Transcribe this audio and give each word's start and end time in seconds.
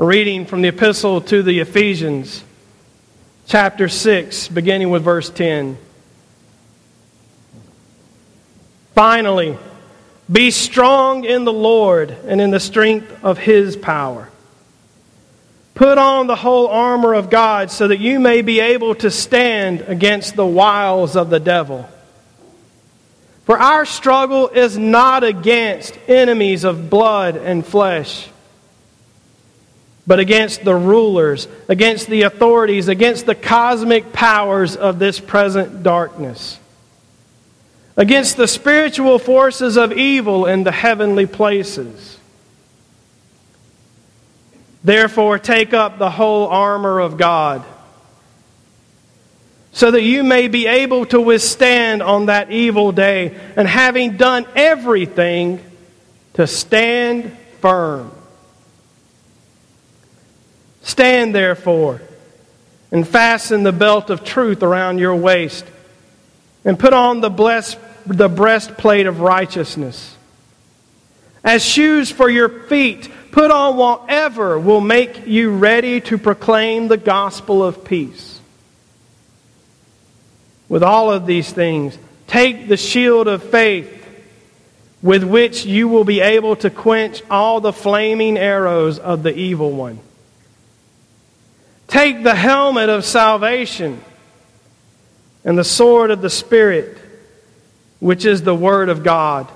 A 0.00 0.04
reading 0.04 0.46
from 0.46 0.62
the 0.62 0.68
epistle 0.68 1.20
to 1.22 1.42
the 1.42 1.58
Ephesians, 1.58 2.44
chapter 3.48 3.88
6, 3.88 4.46
beginning 4.46 4.90
with 4.90 5.02
verse 5.02 5.28
10. 5.28 5.76
Finally, 8.94 9.58
be 10.30 10.52
strong 10.52 11.24
in 11.24 11.42
the 11.42 11.52
Lord 11.52 12.12
and 12.28 12.40
in 12.40 12.52
the 12.52 12.60
strength 12.60 13.12
of 13.24 13.38
his 13.38 13.76
power. 13.76 14.30
Put 15.74 15.98
on 15.98 16.28
the 16.28 16.36
whole 16.36 16.68
armor 16.68 17.14
of 17.14 17.28
God 17.28 17.72
so 17.72 17.88
that 17.88 17.98
you 17.98 18.20
may 18.20 18.42
be 18.42 18.60
able 18.60 18.94
to 18.96 19.10
stand 19.10 19.80
against 19.80 20.36
the 20.36 20.46
wiles 20.46 21.16
of 21.16 21.28
the 21.28 21.40
devil. 21.40 21.88
For 23.46 23.58
our 23.58 23.84
struggle 23.84 24.46
is 24.46 24.78
not 24.78 25.24
against 25.24 25.98
enemies 26.06 26.62
of 26.62 26.88
blood 26.88 27.34
and 27.34 27.66
flesh, 27.66 28.28
but 30.08 30.18
against 30.18 30.64
the 30.64 30.74
rulers, 30.74 31.46
against 31.68 32.08
the 32.08 32.22
authorities, 32.22 32.88
against 32.88 33.26
the 33.26 33.36
cosmic 33.36 34.12
powers 34.12 34.74
of 34.74 34.98
this 34.98 35.20
present 35.20 35.84
darkness 35.84 36.58
against 37.98 38.36
the 38.36 38.46
spiritual 38.46 39.18
forces 39.18 39.76
of 39.76 39.92
evil 39.92 40.46
in 40.46 40.62
the 40.62 40.70
heavenly 40.70 41.26
places. 41.26 42.16
Therefore, 44.84 45.40
take 45.40 45.74
up 45.74 45.98
the 45.98 46.08
whole 46.08 46.46
armor 46.46 47.00
of 47.00 47.16
God, 47.18 47.64
so 49.72 49.90
that 49.90 50.02
you 50.02 50.22
may 50.22 50.46
be 50.46 50.68
able 50.68 51.06
to 51.06 51.20
withstand 51.20 52.00
on 52.00 52.26
that 52.26 52.52
evil 52.52 52.92
day, 52.92 53.36
and 53.56 53.66
having 53.66 54.16
done 54.16 54.46
everything, 54.54 55.60
to 56.34 56.46
stand 56.46 57.36
firm. 57.60 58.12
Stand 60.88 61.34
therefore, 61.34 62.00
and 62.90 63.06
fasten 63.06 63.62
the 63.62 63.72
belt 63.72 64.08
of 64.08 64.24
truth 64.24 64.62
around 64.62 64.96
your 64.96 65.14
waist, 65.14 65.66
and 66.64 66.78
put 66.78 66.94
on 66.94 67.20
the 67.20 67.28
blessed 67.28 67.78
the 68.06 68.30
breastplate 68.30 69.06
of 69.06 69.20
righteousness. 69.20 70.16
As 71.44 71.62
shoes 71.62 72.10
for 72.10 72.30
your 72.30 72.48
feet, 72.48 73.06
put 73.32 73.50
on 73.50 73.76
whatever 73.76 74.58
will 74.58 74.80
make 74.80 75.26
you 75.26 75.50
ready 75.50 76.00
to 76.00 76.16
proclaim 76.16 76.88
the 76.88 76.96
gospel 76.96 77.62
of 77.62 77.84
peace. 77.84 78.40
With 80.70 80.82
all 80.82 81.12
of 81.12 81.26
these 81.26 81.52
things, 81.52 81.98
take 82.26 82.66
the 82.66 82.78
shield 82.78 83.28
of 83.28 83.42
faith 83.42 83.94
with 85.02 85.22
which 85.22 85.66
you 85.66 85.86
will 85.86 86.04
be 86.04 86.20
able 86.20 86.56
to 86.56 86.70
quench 86.70 87.22
all 87.30 87.60
the 87.60 87.74
flaming 87.74 88.38
arrows 88.38 88.98
of 88.98 89.22
the 89.22 89.36
evil 89.36 89.70
one. 89.70 90.00
Take 91.88 92.22
the 92.22 92.34
helmet 92.34 92.88
of 92.88 93.04
salvation 93.04 94.00
and 95.44 95.58
the 95.58 95.64
sword 95.64 96.10
of 96.10 96.22
the 96.22 96.30
Spirit 96.30 96.98
which 98.00 98.24
is 98.24 98.42
the 98.42 98.54
Word 98.54 98.88
of 98.88 99.02
God. 99.02 99.48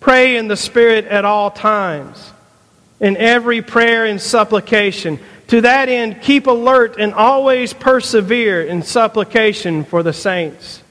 Pray 0.00 0.36
in 0.36 0.48
the 0.48 0.56
Spirit 0.56 1.06
at 1.06 1.24
all 1.24 1.50
times, 1.50 2.32
in 3.00 3.16
every 3.16 3.62
prayer 3.62 4.04
and 4.04 4.20
supplication. 4.20 5.18
To 5.48 5.62
that 5.62 5.88
end, 5.88 6.22
keep 6.22 6.46
alert 6.46 6.96
and 6.98 7.12
always 7.12 7.72
persevere 7.72 8.62
in 8.62 8.82
supplication 8.82 9.84
for 9.84 10.02
the 10.02 10.12
saints. 10.12 10.82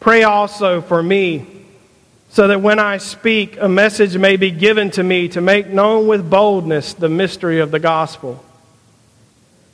Pray 0.00 0.22
also 0.22 0.80
for 0.80 1.02
me, 1.02 1.65
so 2.30 2.48
that 2.48 2.60
when 2.60 2.78
I 2.78 2.98
speak, 2.98 3.56
a 3.60 3.68
message 3.68 4.16
may 4.18 4.36
be 4.36 4.50
given 4.50 4.90
to 4.92 5.02
me 5.02 5.28
to 5.28 5.40
make 5.40 5.68
known 5.68 6.06
with 6.06 6.28
boldness 6.28 6.94
the 6.94 7.08
mystery 7.08 7.60
of 7.60 7.70
the 7.70 7.78
gospel 7.78 8.44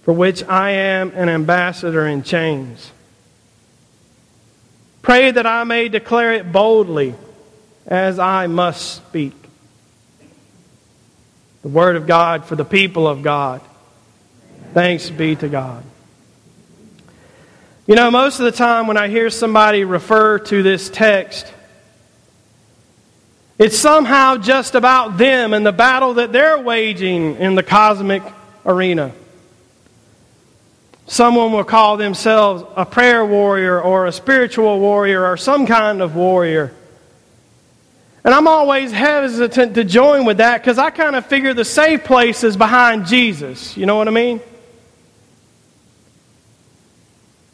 for 0.03 0.13
which 0.13 0.43
I 0.45 0.71
am 0.71 1.13
an 1.15 1.29
ambassador 1.29 2.07
in 2.07 2.23
chains. 2.23 2.91
Pray 5.01 5.31
that 5.31 5.47
I 5.47 5.65
may 5.65 5.89
declare 5.89 6.35
it 6.35 6.53
boldly 6.53 7.15
as 7.87 8.19
I 8.19 8.47
must 8.47 8.97
speak. 8.97 9.35
The 11.63 11.69
Word 11.69 11.97
of 11.97 12.07
God 12.07 12.45
for 12.45 12.57
the 12.57 12.65
people 12.65 13.07
of 13.07 13.23
God. 13.23 13.61
Thanks 14.75 15.09
be 15.11 15.37
to 15.37 15.49
God. 15.49 15.85
You 17.87 17.95
know, 17.95 18.11
most 18.11 18.41
of 18.41 18.45
the 18.45 18.53
time 18.53 18.87
when 18.87 18.97
I 18.97 19.09
hear 19.09 19.31
somebody 19.31 19.85
refer 19.85 20.39
to 20.39 20.63
this 20.63 20.89
text, 20.89 21.53
it's 23.63 23.79
somehow 23.79 24.39
just 24.39 24.75
about 24.75 25.19
them 25.19 25.53
and 25.53 25.65
the 25.65 25.73
battle 25.73 26.15
that 26.15 26.33
they're 26.33 26.59
waging 26.59 27.37
in 27.37 27.55
the 27.55 27.63
cosmic 27.63 28.25
arena. 28.67 29.13
Someone 31.07 31.53
will 31.53 31.63
call 31.63 31.97
themselves 31.97 32.65
a 32.75 32.85
prayer 32.85 33.25
warrior 33.25 33.81
or 33.81 34.07
a 34.07 34.13
spiritual 34.13 34.81
warrior 34.81 35.25
or 35.25 35.37
some 35.37 35.67
kind 35.69 36.03
of 36.03 36.17
warrior. 36.17 36.75
And 38.25 38.35
I'm 38.35 38.49
always 38.49 38.91
hesitant 38.91 39.77
to 39.77 39.85
join 39.85 40.25
with 40.25 40.39
that 40.39 40.61
because 40.61 40.79
I 40.79 40.91
kind 40.91 41.15
of 41.15 41.25
figure 41.27 41.55
the 41.55 41.65
safe 41.65 42.03
place 42.03 42.43
is 42.43 42.57
behind 42.57 43.07
Jesus. 43.07 43.77
You 43.77 43.87
know 43.87 43.95
what 43.95 44.09
I 44.09 44.13
mean? 44.13 44.41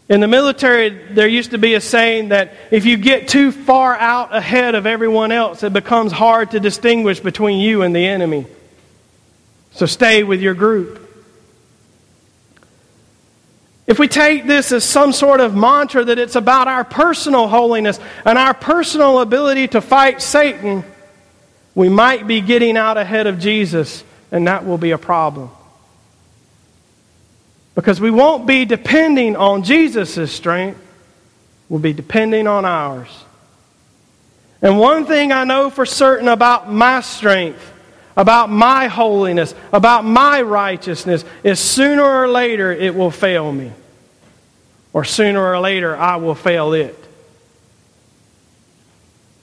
In 0.09 0.21
the 0.21 0.29
military, 0.29 0.89
there 0.89 1.29
used 1.29 1.51
to 1.51 1.59
be 1.59 1.75
a 1.75 1.81
saying 1.81 2.31
that 2.31 2.55
if 2.71 2.87
you 2.87 2.97
get 2.97 3.29
too 3.29 3.53
far 3.53 3.95
out 3.95 4.35
ahead 4.35 4.75
of 4.75 4.87
everyone 4.87 5.33
else, 5.33 5.63
it 5.63 5.73
becomes 5.75 6.13
hard 6.13 6.53
to 6.53 6.61
distinguish 6.61 7.21
between 7.21 7.61
you 7.61 7.83
and 7.83 7.95
the 7.95 8.07
enemy. 8.07 8.47
So 9.73 9.85
stay 9.85 10.25
with 10.25 10.41
your 10.41 10.55
group. 10.55 11.05
If 13.87 13.99
we 13.99 14.09
take 14.09 14.47
this 14.47 14.73
as 14.73 14.85
some 14.85 15.13
sort 15.13 15.41
of 15.41 15.55
mantra 15.55 16.05
that 16.05 16.19
it's 16.19 16.37
about 16.37 16.69
our 16.69 16.85
personal 16.85 17.49
holiness 17.49 18.01
and 18.25 18.39
our 18.39 18.55
personal 18.55 19.21
ability 19.21 19.69
to 19.69 19.81
fight 19.81 20.21
Satan, 20.23 20.85
we 21.75 21.89
might 21.89 22.27
be 22.27 22.41
getting 22.41 22.77
out 22.77 22.97
ahead 22.97 23.27
of 23.27 23.39
Jesus, 23.39 24.05
and 24.33 24.47
that 24.47 24.67
will 24.67 24.79
be 24.79 24.91
a 24.91 24.99
problem. 24.99 25.51
Because 27.79 28.01
we 28.01 28.11
won't 28.11 28.45
be 28.45 28.65
depending 28.65 29.37
on 29.37 29.63
Jesus' 29.63 30.33
strength, 30.33 30.81
we'll 31.69 31.79
be 31.79 31.93
depending 31.93 32.49
on 32.49 32.65
ours. 32.65 33.09
And 34.61 34.81
one 34.81 35.07
thing 35.07 35.31
I 35.31 35.45
know 35.45 35.71
for 35.71 35.87
certain 35.87 36.27
about 36.27 36.73
my 36.73 37.01
strength 37.03 37.75
about 38.19 38.51
my 38.51 38.89
holiness, 38.89 39.55
about 39.73 40.05
my 40.05 40.43
righteousness, 40.43 41.25
is 41.45 41.61
sooner 41.61 42.03
or 42.03 42.27
later 42.27 42.73
it 42.73 42.93
will 42.97 43.13
fail 43.13 43.51
me. 43.53 43.71
Or 44.93 45.05
sooner 45.05 45.41
or 45.41 45.61
later 45.61 45.97
I 45.97 46.17
will 46.17 46.35
fail 46.35 46.73
it. 46.73 46.99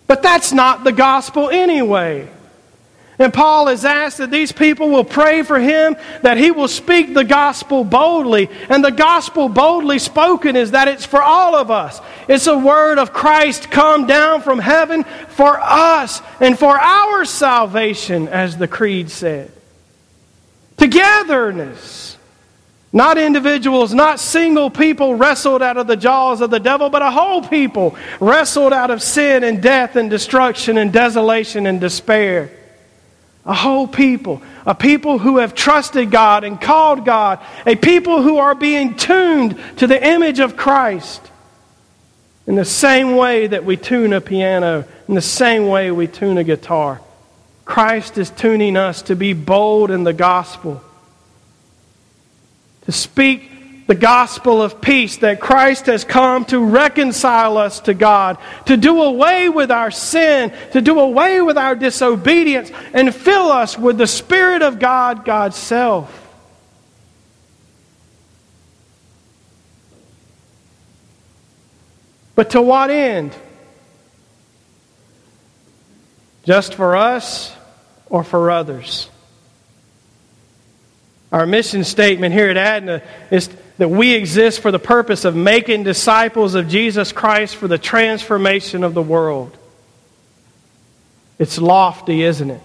But 0.07 0.21
that's 0.21 0.51
not 0.51 0.83
the 0.83 0.91
gospel 0.91 1.49
anyway. 1.49 2.29
And 3.17 3.33
Paul 3.33 3.67
has 3.67 3.85
asked 3.85 4.17
that 4.17 4.29
these 4.29 4.51
people 4.51 4.89
will 4.89 5.05
pray 5.05 5.43
for 5.43 5.57
him, 5.57 5.95
that 6.21 6.37
he 6.37 6.51
will 6.51 6.67
speak 6.67 7.13
the 7.13 7.23
gospel 7.23 7.85
boldly. 7.85 8.49
And 8.67 8.83
the 8.83 8.91
gospel 8.91 9.47
boldly 9.47 9.99
spoken 9.99 10.55
is 10.57 10.71
that 10.71 10.89
it's 10.89 11.05
for 11.05 11.21
all 11.21 11.55
of 11.55 11.71
us. 11.71 12.01
It's 12.27 12.47
a 12.47 12.57
word 12.57 12.99
of 12.99 13.13
Christ 13.13 13.71
come 13.71 14.05
down 14.05 14.41
from 14.41 14.59
heaven 14.59 15.03
for 15.29 15.57
us 15.61 16.21
and 16.41 16.59
for 16.59 16.77
our 16.77 17.23
salvation, 17.23 18.27
as 18.27 18.57
the 18.57 18.67
Creed 18.67 19.09
said. 19.09 19.51
Togetherness. 20.77 22.17
Not 22.91 23.17
individuals, 23.17 23.93
not 23.93 24.21
single 24.21 24.69
people 24.69 25.15
wrestled 25.15 25.61
out 25.61 25.75
of 25.75 25.85
the 25.85 25.97
jaws 25.97 26.39
of 26.39 26.49
the 26.49 26.61
devil, 26.61 26.89
but 26.89 27.01
a 27.01 27.11
whole 27.11 27.41
people 27.41 27.97
wrestled 28.21 28.71
out 28.71 28.89
of 28.89 29.01
sin 29.01 29.43
and 29.43 29.61
death 29.61 29.97
and 29.97 30.09
destruction 30.09 30.77
and 30.77 30.93
desolation 30.93 31.67
and 31.67 31.81
despair. 31.81 32.51
A 33.45 33.53
whole 33.53 33.87
people. 33.87 34.41
A 34.65 34.73
people 34.73 35.19
who 35.19 35.37
have 35.37 35.53
trusted 35.53 36.09
God 36.09 36.43
and 36.43 36.59
called 36.59 37.05
God. 37.05 37.39
A 37.65 37.75
people 37.75 38.21
who 38.21 38.37
are 38.37 38.55
being 38.55 38.95
tuned 38.95 39.57
to 39.77 39.87
the 39.87 40.03
image 40.03 40.39
of 40.39 40.57
Christ. 40.57 41.21
In 42.47 42.55
the 42.55 42.65
same 42.65 43.15
way 43.15 43.47
that 43.47 43.65
we 43.65 43.77
tune 43.77 44.13
a 44.13 44.21
piano, 44.21 44.85
in 45.07 45.15
the 45.15 45.21
same 45.21 45.67
way 45.67 45.91
we 45.91 46.07
tune 46.07 46.37
a 46.37 46.43
guitar. 46.43 47.01
Christ 47.65 48.17
is 48.17 48.29
tuning 48.29 48.77
us 48.77 49.03
to 49.03 49.15
be 49.15 49.33
bold 49.33 49.89
in 49.89 50.03
the 50.03 50.13
gospel. 50.13 50.81
To 52.85 52.91
speak 52.91 53.51
the 53.87 53.95
gospel 53.95 54.61
of 54.61 54.81
peace 54.81 55.17
that 55.17 55.39
Christ 55.39 55.85
has 55.85 56.03
come 56.03 56.45
to 56.45 56.59
reconcile 56.59 57.57
us 57.57 57.81
to 57.81 57.93
God, 57.93 58.37
to 58.65 58.77
do 58.77 59.03
away 59.03 59.47
with 59.47 59.69
our 59.69 59.91
sin, 59.91 60.51
to 60.71 60.81
do 60.81 60.99
away 60.99 61.41
with 61.41 61.57
our 61.57 61.75
disobedience, 61.75 62.71
and 62.93 63.13
fill 63.13 63.51
us 63.51 63.77
with 63.77 63.97
the 63.97 64.07
Spirit 64.07 64.63
of 64.63 64.79
God, 64.79 65.23
God's 65.23 65.57
self. 65.57 66.23
But 72.33 72.49
to 72.51 72.61
what 72.61 72.89
end? 72.89 73.33
Just 76.43 76.73
for 76.73 76.95
us 76.95 77.55
or 78.07 78.23
for 78.23 78.51
others. 78.51 79.09
Our 81.31 81.45
mission 81.45 81.83
statement 81.83 82.33
here 82.33 82.49
at 82.49 82.57
Adna 82.57 83.01
is 83.31 83.49
that 83.77 83.89
we 83.89 84.13
exist 84.13 84.61
for 84.61 84.71
the 84.71 84.79
purpose 84.79 85.25
of 85.25 85.35
making 85.35 85.83
disciples 85.83 86.55
of 86.55 86.67
Jesus 86.67 87.11
Christ 87.11 87.55
for 87.55 87.67
the 87.67 87.77
transformation 87.77 88.83
of 88.83 88.93
the 88.93 89.01
world. 89.01 89.57
It's 91.37 91.57
lofty, 91.57 92.23
isn't 92.23 92.49
it? 92.49 92.61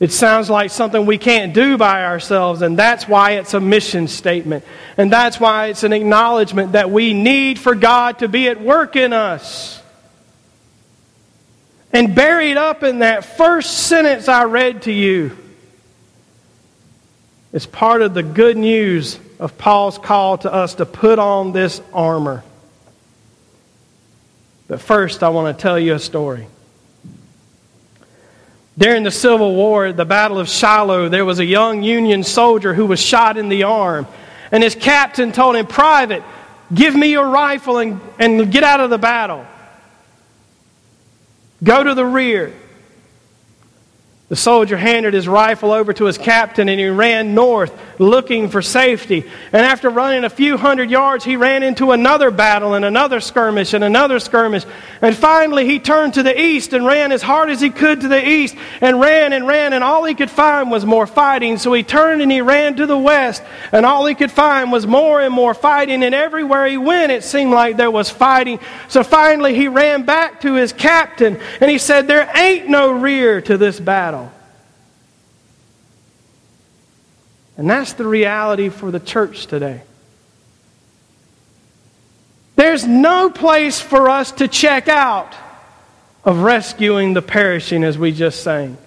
It 0.00 0.12
sounds 0.12 0.48
like 0.48 0.70
something 0.70 1.06
we 1.06 1.18
can't 1.18 1.52
do 1.52 1.76
by 1.76 2.04
ourselves, 2.04 2.62
and 2.62 2.78
that's 2.78 3.08
why 3.08 3.32
it's 3.32 3.54
a 3.54 3.60
mission 3.60 4.06
statement. 4.06 4.64
And 4.96 5.12
that's 5.12 5.40
why 5.40 5.68
it's 5.68 5.82
an 5.82 5.92
acknowledgement 5.92 6.72
that 6.72 6.90
we 6.90 7.14
need 7.14 7.58
for 7.58 7.74
God 7.74 8.20
to 8.20 8.28
be 8.28 8.48
at 8.48 8.60
work 8.60 8.94
in 8.94 9.12
us. 9.12 9.82
And 11.92 12.14
buried 12.14 12.58
up 12.58 12.82
in 12.82 13.00
that 13.00 13.24
first 13.24 13.86
sentence 13.86 14.28
I 14.28 14.44
read 14.44 14.82
to 14.82 14.92
you 14.92 15.36
is 17.52 17.66
part 17.66 18.02
of 18.02 18.14
the 18.14 18.22
good 18.22 18.56
news 18.56 19.18
of 19.38 19.56
Paul's 19.56 19.98
call 19.98 20.38
to 20.38 20.52
us 20.52 20.74
to 20.74 20.86
put 20.86 21.18
on 21.18 21.52
this 21.52 21.80
armor. 21.92 22.44
But 24.66 24.80
first, 24.80 25.22
I 25.22 25.30
want 25.30 25.56
to 25.56 25.62
tell 25.62 25.78
you 25.78 25.94
a 25.94 25.98
story. 25.98 26.46
During 28.76 29.02
the 29.02 29.10
Civil 29.10 29.54
War, 29.54 29.86
at 29.86 29.96
the 29.96 30.04
Battle 30.04 30.38
of 30.38 30.48
Shiloh, 30.48 31.08
there 31.08 31.24
was 31.24 31.40
a 31.40 31.44
young 31.44 31.82
Union 31.82 32.22
soldier 32.22 32.74
who 32.74 32.86
was 32.86 33.00
shot 33.00 33.36
in 33.36 33.48
the 33.48 33.64
arm. 33.64 34.06
And 34.52 34.62
his 34.62 34.74
captain 34.74 35.32
told 35.32 35.56
him, 35.56 35.66
Private, 35.66 36.22
give 36.72 36.94
me 36.94 37.10
your 37.10 37.28
rifle 37.28 37.78
and, 37.78 38.00
and 38.18 38.52
get 38.52 38.62
out 38.62 38.80
of 38.80 38.90
the 38.90 38.98
battle. 38.98 39.46
Go 41.64 41.82
to 41.82 41.94
the 41.94 42.04
rear. 42.04 42.52
The 44.28 44.36
soldier 44.36 44.76
handed 44.76 45.14
his 45.14 45.26
rifle 45.26 45.72
over 45.72 45.92
to 45.92 46.04
his 46.04 46.18
captain 46.18 46.68
and 46.68 46.78
he 46.78 46.88
ran 46.88 47.34
north 47.34 47.72
looking 47.98 48.48
for 48.48 48.62
safety. 48.62 49.28
And 49.52 49.62
after 49.64 49.90
running 49.90 50.24
a 50.24 50.30
few 50.30 50.56
hundred 50.56 50.90
yards, 50.90 51.24
he 51.24 51.36
ran 51.36 51.62
into 51.62 51.92
another 51.92 52.30
battle 52.30 52.74
and 52.74 52.84
another 52.84 53.20
skirmish 53.20 53.74
and 53.74 53.82
another 53.82 54.20
skirmish. 54.20 54.64
And 55.02 55.16
finally, 55.16 55.66
he 55.66 55.78
turned 55.78 56.14
to 56.14 56.22
the 56.22 56.40
east 56.40 56.72
and 56.72 56.86
ran 56.86 57.12
as 57.12 57.22
hard 57.22 57.50
as 57.50 57.60
he 57.60 57.70
could 57.70 58.00
to 58.02 58.08
the 58.08 58.26
east 58.26 58.56
and 58.80 59.00
ran 59.00 59.32
and 59.32 59.46
ran. 59.46 59.72
And 59.72 59.82
all 59.82 60.04
he 60.04 60.14
could 60.14 60.30
find 60.30 60.70
was 60.70 60.84
more 60.84 61.06
fighting. 61.06 61.58
So 61.58 61.72
he 61.72 61.82
turned 61.82 62.22
and 62.22 62.30
he 62.30 62.40
ran 62.40 62.76
to 62.76 62.86
the 62.86 62.98
west. 62.98 63.42
And 63.72 63.84
all 63.84 64.06
he 64.06 64.14
could 64.14 64.30
find 64.30 64.70
was 64.70 64.86
more 64.86 65.20
and 65.20 65.34
more 65.34 65.54
fighting. 65.54 66.02
And 66.02 66.14
everywhere 66.14 66.66
he 66.66 66.78
went, 66.78 67.12
it 67.12 67.24
seemed 67.24 67.52
like 67.52 67.76
there 67.76 67.90
was 67.90 68.10
fighting. 68.10 68.60
So 68.88 69.02
finally, 69.02 69.54
he 69.54 69.68
ran 69.68 70.04
back 70.04 70.40
to 70.42 70.54
his 70.54 70.72
captain 70.72 71.40
and 71.60 71.70
he 71.70 71.78
said, 71.78 72.06
There 72.06 72.30
ain't 72.36 72.68
no 72.68 72.92
rear 72.92 73.40
to 73.42 73.56
this 73.56 73.80
battle. 73.80 74.32
And 77.58 77.68
that's 77.68 77.92
the 77.94 78.06
reality 78.06 78.68
for 78.68 78.92
the 78.92 79.00
church 79.00 79.46
today. 79.46 79.82
There's 82.54 82.86
no 82.86 83.30
place 83.30 83.80
for 83.80 84.08
us 84.08 84.32
to 84.32 84.48
check 84.48 84.88
out 84.88 85.34
of 86.24 86.38
rescuing 86.42 87.14
the 87.14 87.22
perishing, 87.22 87.82
as 87.82 87.98
we 87.98 88.12
just 88.12 88.42
sang. 88.42 88.78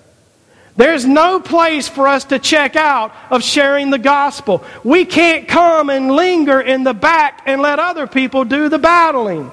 There's 0.77 1.05
no 1.05 1.41
place 1.41 1.89
for 1.89 2.07
us 2.07 2.25
to 2.25 2.39
check 2.39 2.77
out 2.77 3.13
of 3.29 3.43
sharing 3.43 3.89
the 3.89 3.97
gospel. 3.97 4.63
We 4.85 5.03
can't 5.03 5.49
come 5.49 5.89
and 5.89 6.11
linger 6.11 6.61
in 6.61 6.83
the 6.83 6.93
back 6.93 7.41
and 7.45 7.61
let 7.61 7.77
other 7.77 8.07
people 8.07 8.45
do 8.45 8.69
the 8.69 8.79
battling. 8.79 9.51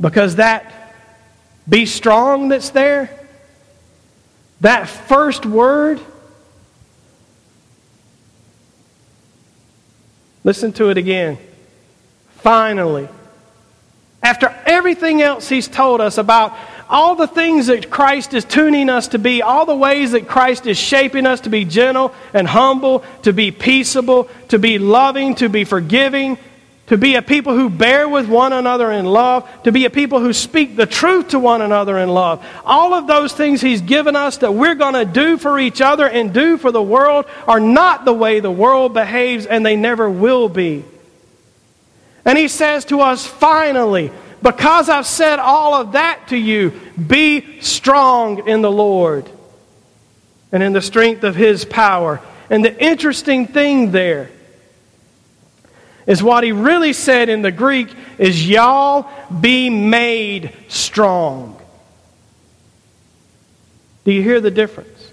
Because 0.00 0.36
that 0.36 0.94
be 1.68 1.86
strong 1.86 2.48
that's 2.48 2.70
there 2.70 3.23
that 4.64 4.88
first 4.88 5.44
word, 5.44 6.00
listen 10.42 10.72
to 10.72 10.88
it 10.88 10.96
again. 10.96 11.36
Finally. 12.36 13.06
After 14.22 14.48
everything 14.64 15.20
else 15.20 15.50
he's 15.50 15.68
told 15.68 16.00
us 16.00 16.16
about 16.16 16.56
all 16.88 17.14
the 17.14 17.26
things 17.26 17.66
that 17.66 17.90
Christ 17.90 18.32
is 18.32 18.46
tuning 18.46 18.88
us 18.88 19.08
to 19.08 19.18
be, 19.18 19.42
all 19.42 19.66
the 19.66 19.76
ways 19.76 20.12
that 20.12 20.26
Christ 20.26 20.66
is 20.66 20.78
shaping 20.78 21.26
us 21.26 21.42
to 21.42 21.50
be 21.50 21.66
gentle 21.66 22.14
and 22.32 22.48
humble, 22.48 23.04
to 23.24 23.34
be 23.34 23.50
peaceable, 23.50 24.30
to 24.48 24.58
be 24.58 24.78
loving, 24.78 25.34
to 25.36 25.50
be 25.50 25.64
forgiving, 25.64 26.38
to 26.86 26.98
be 26.98 27.14
a 27.14 27.22
people 27.22 27.54
who 27.54 27.70
bear 27.70 28.08
with 28.08 28.28
one 28.28 28.52
another 28.52 28.92
in 28.92 29.06
love, 29.06 29.48
to 29.62 29.72
be 29.72 29.86
a 29.86 29.90
people 29.90 30.20
who 30.20 30.32
speak 30.32 30.76
the 30.76 30.84
truth 30.84 31.28
to 31.28 31.38
one 31.38 31.62
another 31.62 31.98
in 31.98 32.10
love. 32.10 32.44
All 32.64 32.92
of 32.92 33.06
those 33.06 33.32
things 33.32 33.62
He's 33.62 33.80
given 33.80 34.16
us 34.16 34.38
that 34.38 34.52
we're 34.52 34.74
going 34.74 34.94
to 34.94 35.06
do 35.06 35.38
for 35.38 35.58
each 35.58 35.80
other 35.80 36.06
and 36.06 36.34
do 36.34 36.58
for 36.58 36.70
the 36.70 36.82
world 36.82 37.24
are 37.48 37.60
not 37.60 38.04
the 38.04 38.12
way 38.12 38.40
the 38.40 38.50
world 38.50 38.92
behaves, 38.92 39.46
and 39.46 39.64
they 39.64 39.76
never 39.76 40.10
will 40.10 40.48
be. 40.48 40.84
And 42.24 42.36
He 42.36 42.48
says 42.48 42.84
to 42.86 43.00
us, 43.00 43.26
finally, 43.26 44.10
because 44.42 44.90
I've 44.90 45.06
said 45.06 45.38
all 45.38 45.72
of 45.74 45.92
that 45.92 46.28
to 46.28 46.36
you, 46.36 46.78
be 47.06 47.62
strong 47.62 48.46
in 48.46 48.60
the 48.60 48.70
Lord 48.70 49.26
and 50.52 50.62
in 50.62 50.74
the 50.74 50.82
strength 50.82 51.24
of 51.24 51.34
His 51.34 51.64
power. 51.64 52.20
And 52.50 52.62
the 52.62 52.84
interesting 52.84 53.46
thing 53.46 53.90
there, 53.90 54.30
is 56.06 56.22
what 56.22 56.44
he 56.44 56.52
really 56.52 56.92
said 56.92 57.28
in 57.28 57.42
the 57.42 57.52
Greek 57.52 57.88
is 58.18 58.46
y'all 58.46 59.08
be 59.40 59.70
made 59.70 60.52
strong. 60.68 61.60
Do 64.04 64.12
you 64.12 64.22
hear 64.22 64.40
the 64.40 64.50
difference? 64.50 65.10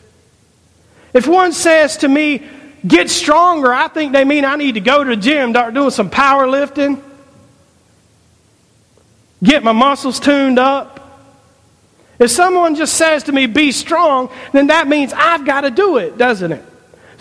If 1.14 1.28
one 1.28 1.54
says 1.54 1.98
to 1.98 2.08
me, 2.08 2.46
get 2.86 3.10
stronger, 3.10 3.74
I 3.74 3.88
think 3.88 4.12
they 4.12 4.26
mean 4.26 4.46
I 4.46 4.56
need 4.56 4.74
to 4.74 4.82
go 4.82 5.04
to 5.04 5.10
the 5.12 5.22
gym, 5.22 5.52
start 5.52 5.74
doing 5.74 5.92
some 5.92 6.10
power 6.10 6.48
lifting, 6.48 7.02
get 9.44 9.64
my 9.64 9.72
muscles 9.72 10.20
tuned 10.20 10.60
up. 10.60 11.00
If 12.20 12.30
someone 12.30 12.76
just 12.76 12.96
says 12.96 13.24
to 13.24 13.32
me, 13.32 13.48
be 13.48 13.72
strong, 13.72 14.30
then 14.52 14.68
that 14.68 14.88
means 14.88 15.12
I've 15.14 15.46
got 15.46 15.62
to 15.62 15.72
do 15.72 15.98
it, 15.98 16.18
doesn't 16.18 16.52
it? 16.52 16.64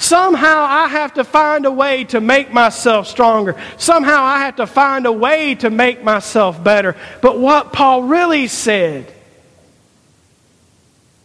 Somehow 0.00 0.64
I 0.66 0.88
have 0.88 1.12
to 1.14 1.24
find 1.24 1.66
a 1.66 1.70
way 1.70 2.04
to 2.04 2.22
make 2.22 2.50
myself 2.50 3.06
stronger. 3.06 3.54
Somehow 3.76 4.22
I 4.22 4.38
have 4.38 4.56
to 4.56 4.66
find 4.66 5.04
a 5.04 5.12
way 5.12 5.56
to 5.56 5.68
make 5.68 6.02
myself 6.02 6.64
better. 6.64 6.96
But 7.20 7.38
what 7.38 7.74
Paul 7.74 8.04
really 8.04 8.46
said 8.46 9.12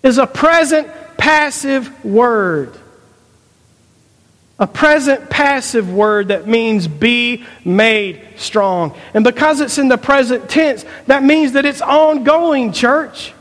is 0.03 0.17
a 0.17 0.27
present 0.27 0.89
passive 1.17 2.03
word. 2.03 2.77
A 4.59 4.67
present 4.67 5.29
passive 5.29 5.89
word 5.89 6.27
that 6.27 6.45
means 6.45 6.89
be 6.89 7.45
made 7.63 8.27
strong. 8.35 8.93
And 9.13 9.23
because 9.23 9.61
it's 9.61 9.77
in 9.77 9.87
the 9.87 9.97
present 9.97 10.49
tense, 10.49 10.83
that 11.07 11.23
means 11.23 11.53
that 11.53 11.63
it's 11.63 11.81
ongoing, 11.81 12.73
church. 12.73 13.33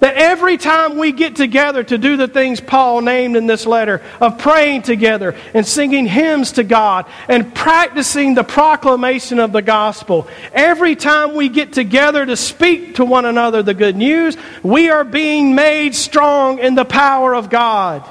That 0.00 0.16
every 0.16 0.56
time 0.56 0.96
we 0.96 1.12
get 1.12 1.36
together 1.36 1.84
to 1.84 1.98
do 1.98 2.16
the 2.16 2.26
things 2.26 2.60
Paul 2.60 3.02
named 3.02 3.36
in 3.36 3.46
this 3.46 3.66
letter 3.66 4.02
of 4.20 4.38
praying 4.38 4.82
together 4.82 5.36
and 5.54 5.66
singing 5.66 6.06
hymns 6.06 6.52
to 6.52 6.64
God 6.64 7.06
and 7.28 7.54
practicing 7.54 8.34
the 8.34 8.42
proclamation 8.42 9.38
of 9.38 9.52
the 9.52 9.62
gospel, 9.62 10.26
every 10.52 10.96
time 10.96 11.34
we 11.34 11.48
get 11.48 11.72
together 11.72 12.24
to 12.24 12.36
speak 12.36 12.96
to 12.96 13.04
one 13.04 13.26
another 13.26 13.62
the 13.62 13.74
good 13.74 13.96
news, 13.96 14.36
we 14.62 14.88
are 14.88 15.04
being 15.04 15.54
made 15.54 15.94
strong 15.94 16.58
in 16.58 16.74
the 16.74 16.84
power 16.84 17.34
of 17.34 17.50
God. 17.50 18.02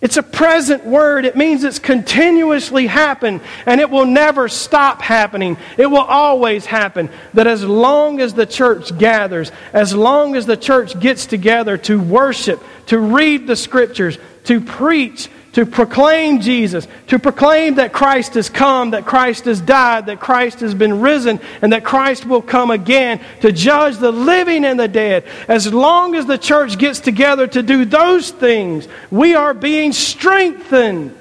It's 0.00 0.16
a 0.16 0.22
present 0.22 0.86
word. 0.86 1.26
It 1.26 1.36
means 1.36 1.62
it's 1.62 1.78
continuously 1.78 2.86
happened 2.86 3.42
and 3.66 3.82
it 3.82 3.90
will 3.90 4.06
never 4.06 4.48
stop 4.48 5.02
happening. 5.02 5.58
It 5.76 5.86
will 5.86 5.98
always 5.98 6.64
happen. 6.64 7.10
That 7.34 7.46
as 7.46 7.62
long 7.62 8.20
as 8.20 8.32
the 8.32 8.46
church 8.46 8.96
gathers, 8.96 9.52
as 9.74 9.94
long 9.94 10.36
as 10.36 10.46
the 10.46 10.56
church 10.56 10.98
gets 10.98 11.26
together 11.26 11.76
to 11.78 12.00
worship, 12.00 12.62
to 12.86 12.98
read 12.98 13.46
the 13.46 13.56
scriptures, 13.56 14.16
to 14.44 14.62
preach, 14.62 15.28
to 15.52 15.66
proclaim 15.66 16.40
Jesus, 16.40 16.86
to 17.08 17.18
proclaim 17.18 17.74
that 17.76 17.92
Christ 17.92 18.34
has 18.34 18.48
come, 18.48 18.90
that 18.90 19.04
Christ 19.04 19.46
has 19.46 19.60
died, 19.60 20.06
that 20.06 20.20
Christ 20.20 20.60
has 20.60 20.74
been 20.74 21.00
risen, 21.00 21.40
and 21.60 21.72
that 21.72 21.84
Christ 21.84 22.24
will 22.24 22.42
come 22.42 22.70
again 22.70 23.20
to 23.40 23.50
judge 23.50 23.96
the 23.98 24.12
living 24.12 24.64
and 24.64 24.78
the 24.78 24.86
dead. 24.86 25.24
As 25.48 25.72
long 25.72 26.14
as 26.14 26.26
the 26.26 26.38
church 26.38 26.78
gets 26.78 27.00
together 27.00 27.46
to 27.48 27.62
do 27.62 27.84
those 27.84 28.30
things, 28.30 28.86
we 29.10 29.34
are 29.34 29.52
being 29.52 29.92
strengthened 29.92 31.16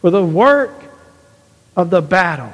for 0.00 0.10
the 0.10 0.24
work 0.24 0.74
of 1.76 1.90
the 1.90 2.02
battle. 2.02 2.52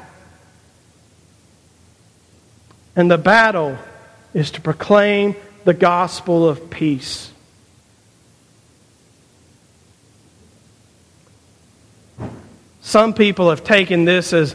And 2.95 3.11
the 3.11 3.19
battle 3.19 3.79
is 4.35 4.50
to 4.53 4.61
proclaim 4.61 5.37
the 5.65 5.75
gospel 5.75 6.49
of 6.49 6.71
peace. 6.71 7.31
Some 12.87 13.14
people 13.14 13.50
have 13.50 13.64
taken 13.64 14.05
this 14.05 14.33
as 14.33 14.55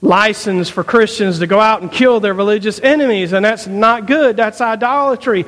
license 0.00 0.70
for 0.70 0.82
Christians 0.82 1.40
to 1.40 1.46
go 1.46 1.60
out 1.60 1.82
and 1.82 1.92
kill 1.92 2.20
their 2.20 2.32
religious 2.32 2.80
enemies, 2.80 3.34
and 3.34 3.44
that's 3.44 3.66
not 3.66 4.06
good. 4.06 4.34
That's 4.34 4.62
idolatry. 4.62 5.44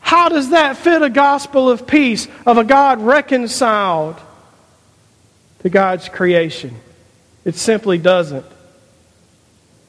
How 0.00 0.30
does 0.30 0.48
that 0.50 0.78
fit 0.78 1.02
a 1.02 1.10
gospel 1.10 1.68
of 1.68 1.86
peace, 1.86 2.28
of 2.46 2.56
a 2.56 2.64
God 2.64 3.02
reconciled 3.02 4.18
to 5.58 5.68
God's 5.68 6.08
creation? 6.08 6.76
It 7.44 7.56
simply 7.56 7.98
doesn't. 7.98 8.46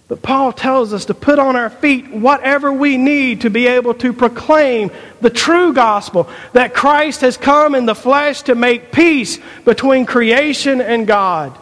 But 0.07 0.21
Paul 0.21 0.53
tells 0.53 0.93
us 0.93 1.05
to 1.05 1.15
put 1.15 1.39
on 1.39 1.55
our 1.55 1.69
feet 1.69 2.11
whatever 2.11 2.71
we 2.71 2.97
need 2.97 3.41
to 3.41 3.49
be 3.49 3.65
able 3.65 3.95
to 3.95 4.13
proclaim 4.13 4.91
the 5.19 5.31
true 5.31 5.73
gospel 5.73 6.29
that 6.53 6.75
Christ 6.75 7.21
has 7.21 7.37
come 7.37 7.73
in 7.73 7.87
the 7.87 7.95
flesh 7.95 8.43
to 8.43 8.53
make 8.53 8.91
peace 8.91 9.39
between 9.63 10.05
creation 10.05 10.79
and 10.79 11.07
God. 11.07 11.57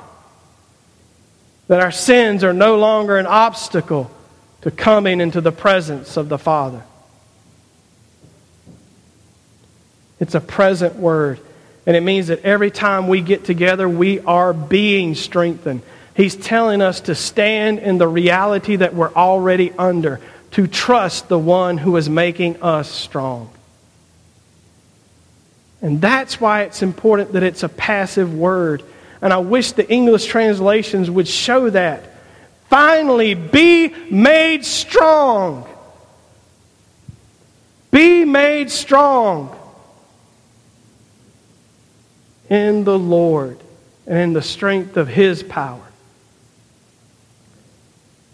That 1.67 1.79
our 1.79 1.91
sins 1.91 2.43
are 2.43 2.51
no 2.51 2.77
longer 2.77 3.17
an 3.17 3.27
obstacle 3.27 4.11
to 4.61 4.71
coming 4.71 5.21
into 5.21 5.39
the 5.39 5.53
presence 5.53 6.17
of 6.17 6.27
the 6.27 6.37
Father. 6.37 6.83
It's 10.19 10.35
a 10.35 10.41
present 10.41 10.95
word. 10.95 11.39
And 11.85 11.95
it 11.95 12.01
means 12.01 12.27
that 12.27 12.43
every 12.45 12.71
time 12.71 13.07
we 13.07 13.21
get 13.21 13.45
together, 13.45 13.87
we 13.87 14.19
are 14.21 14.53
being 14.53 15.15
strengthened. 15.15 15.81
He's 16.15 16.35
telling 16.35 16.81
us 16.81 17.01
to 17.01 17.15
stand 17.15 17.79
in 17.79 17.97
the 17.97 18.07
reality 18.07 18.75
that 18.75 18.93
we're 18.93 19.13
already 19.13 19.71
under, 19.71 20.19
to 20.51 20.67
trust 20.67 21.27
the 21.27 21.39
one 21.39 21.77
who 21.77 21.97
is 21.97 22.07
making 22.07 22.61
us 22.61 22.89
strong. 22.89 23.49
And 25.81 25.99
that's 25.99 26.39
why 26.39 26.63
it's 26.63 26.81
important 26.81 27.33
that 27.33 27.43
it's 27.43 27.63
a 27.63 27.69
passive 27.69 28.33
word. 28.33 28.83
And 29.21 29.33
I 29.33 29.37
wish 29.37 29.71
the 29.71 29.89
English 29.89 30.25
translations 30.25 31.09
would 31.09 31.27
show 31.27 31.69
that. 31.71 32.03
Finally, 32.69 33.33
be 33.33 33.89
made 34.09 34.65
strong. 34.65 35.67
Be 37.91 38.23
made 38.23 38.71
strong 38.71 39.55
in 42.49 42.83
the 42.83 42.97
Lord 42.97 43.59
and 44.05 44.17
in 44.17 44.33
the 44.33 44.41
strength 44.41 44.95
of 44.95 45.07
His 45.07 45.43
power. 45.43 45.81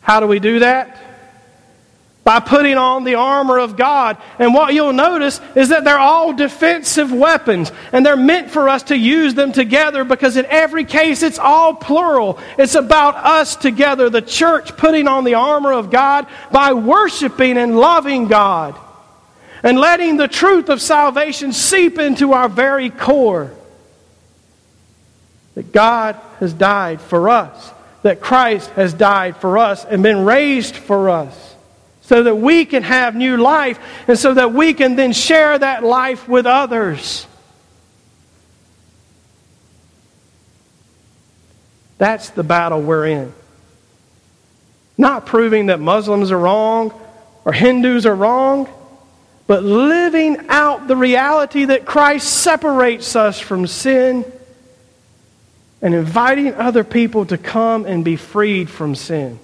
How 0.10 0.20
do 0.20 0.26
we 0.26 0.40
do 0.40 0.58
that? 0.58 0.98
By 2.24 2.40
putting 2.40 2.80
on 2.80 3.04
the 3.04 3.14
armor 3.14 3.60
of 3.60 3.78
God. 3.78 4.18
And 4.40 4.56
what 4.56 4.74
you'll 4.74 4.92
notice 4.92 5.40
is 5.54 5.70
that 5.70 5.84
they're 5.84 6.00
all 6.00 6.34
defensive 6.34 7.12
weapons, 7.12 7.72
and 7.92 8.04
they're 8.04 8.16
meant 8.16 8.50
for 8.50 8.70
us 8.70 8.82
to 8.86 8.98
use 8.98 9.36
them 9.36 9.52
together 9.52 10.04
because 10.04 10.36
in 10.36 10.48
every 10.48 10.84
case 10.84 11.22
it's 11.22 11.38
all 11.38 11.76
plural. 11.76 12.40
It's 12.58 12.74
about 12.74 13.18
us 13.18 13.56
together, 13.56 14.10
the 14.10 14.24
church 14.24 14.76
putting 14.76 15.08
on 15.08 15.26
the 15.26 15.36
armor 15.36 15.74
of 15.74 15.92
God 15.92 16.26
by 16.52 16.74
worshiping 16.74 17.60
and 17.60 17.78
loving 17.78 18.28
God 18.28 18.76
and 19.62 19.78
letting 19.78 20.18
the 20.18 20.28
truth 20.28 20.70
of 20.70 20.82
salvation 20.82 21.54
seep 21.54 22.00
into 22.00 22.34
our 22.34 22.50
very 22.50 22.90
core. 22.90 23.52
That 25.54 25.72
God 25.72 26.16
has 26.40 26.52
died 26.52 27.00
for 27.00 27.30
us 27.30 27.74
that 28.04 28.22
Christ 28.22 28.70
has 28.72 28.94
died 28.94 29.38
for 29.38 29.58
us 29.58 29.86
and 29.86 30.02
been 30.02 30.26
raised 30.26 30.76
for 30.76 31.10
us 31.10 31.56
so 32.02 32.24
that 32.24 32.36
we 32.36 32.66
can 32.66 32.84
have 32.84 33.16
new 33.16 33.38
life 33.38 33.80
and 34.08 34.18
so 34.18 34.34
that 34.34 34.54
we 34.54 34.74
can 34.74 34.96
then 34.96 35.14
share 35.14 35.58
that 35.58 35.84
life 35.84 36.28
with 36.28 36.46
others. 36.46 37.28
That's 41.98 42.30
the 42.30 42.44
battle 42.44 42.82
we're 42.82 43.08
in. 43.08 43.34
Not 44.98 45.26
proving 45.26 45.68
that 45.68 45.80
Muslims 45.80 46.32
are 46.32 46.40
wrong 46.40 46.94
or 47.46 47.52
Hindus 47.52 48.06
are 48.06 48.16
wrong, 48.16 48.70
but 49.46 49.64
living 49.64 50.38
out 50.48 50.88
the 50.88 50.96
reality 50.96 51.66
that 51.66 51.86
Christ 51.86 52.28
separates 52.30 53.16
us 53.16 53.40
from 53.40 53.68
sin 53.68 54.26
and 55.82 55.96
inviting 55.96 56.54
other 56.54 56.84
people 56.84 57.26
to 57.26 57.38
come 57.38 57.86
and 57.86 58.04
be 58.04 58.16
freed 58.16 58.70
from 58.70 58.96
sin. 58.96 59.40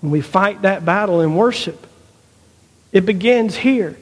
When 0.00 0.10
we 0.10 0.20
fight 0.20 0.62
that 0.62 0.84
battle 0.84 1.20
in 1.20 1.34
worship, 1.34 1.86
it 2.92 3.06
begins 3.06 3.56
here. 3.56 3.96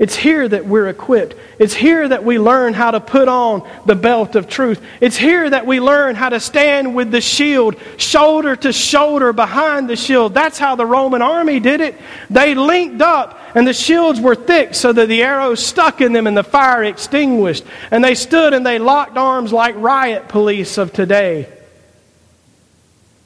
It's 0.00 0.16
here 0.16 0.48
that 0.48 0.64
we're 0.64 0.88
equipped. 0.88 1.36
It's 1.58 1.74
here 1.74 2.08
that 2.08 2.24
we 2.24 2.38
learn 2.38 2.72
how 2.72 2.90
to 2.90 3.00
put 3.00 3.28
on 3.28 3.68
the 3.84 3.94
belt 3.94 4.34
of 4.34 4.48
truth. 4.48 4.82
It's 4.98 5.18
here 5.18 5.50
that 5.50 5.66
we 5.66 5.78
learn 5.78 6.14
how 6.14 6.30
to 6.30 6.40
stand 6.40 6.94
with 6.94 7.10
the 7.10 7.20
shield, 7.20 7.76
shoulder 7.98 8.56
to 8.56 8.72
shoulder 8.72 9.34
behind 9.34 9.90
the 9.90 9.96
shield. 9.96 10.32
That's 10.32 10.58
how 10.58 10.74
the 10.74 10.86
Roman 10.86 11.20
army 11.20 11.60
did 11.60 11.82
it. 11.82 11.96
They 12.30 12.54
linked 12.54 13.02
up, 13.02 13.38
and 13.54 13.66
the 13.66 13.74
shields 13.74 14.18
were 14.18 14.34
thick 14.34 14.74
so 14.74 14.90
that 14.90 15.06
the 15.06 15.22
arrows 15.22 15.62
stuck 15.62 16.00
in 16.00 16.14
them 16.14 16.26
and 16.26 16.34
the 16.34 16.44
fire 16.44 16.82
extinguished. 16.82 17.64
And 17.90 18.02
they 18.02 18.14
stood 18.14 18.54
and 18.54 18.64
they 18.64 18.78
locked 18.78 19.18
arms 19.18 19.52
like 19.52 19.74
riot 19.76 20.28
police 20.28 20.78
of 20.78 20.94
today. 20.94 21.46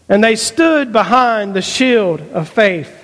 And 0.08 0.24
they 0.24 0.34
stood 0.34 0.92
behind 0.92 1.54
the 1.54 1.62
shield 1.62 2.20
of 2.20 2.48
faith 2.48 3.03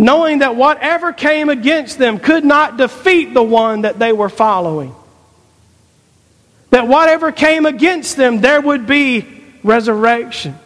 knowing 0.00 0.38
that 0.38 0.56
whatever 0.56 1.12
came 1.12 1.50
against 1.50 1.98
them 1.98 2.18
could 2.18 2.42
not 2.42 2.78
defeat 2.78 3.34
the 3.34 3.42
one 3.42 3.82
that 3.82 3.98
they 3.98 4.14
were 4.14 4.30
following. 4.30 4.94
That 6.70 6.88
whatever 6.88 7.32
came 7.32 7.66
against 7.66 8.16
them, 8.16 8.40
there 8.40 8.62
would 8.62 8.86
be 8.86 9.26
resurrection. 9.62 10.58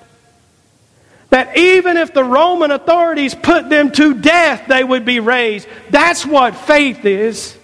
That 1.30 1.56
even 1.56 1.96
if 1.96 2.14
the 2.14 2.22
Roman 2.22 2.70
authorities 2.70 3.34
put 3.34 3.68
them 3.68 3.90
to 3.92 4.14
death, 4.14 4.68
they 4.68 4.84
would 4.84 5.04
be 5.04 5.18
raised. 5.18 5.66
That's 5.90 6.24
what 6.24 6.54
faith 6.54 7.04
is. 7.04 7.58